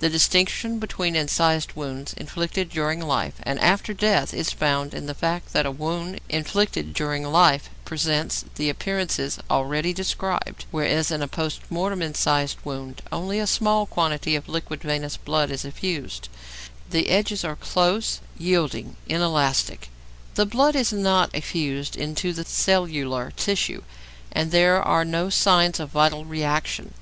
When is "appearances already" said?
8.70-9.92